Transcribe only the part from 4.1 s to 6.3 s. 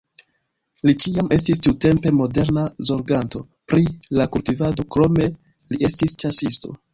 la kultivado, krome li estis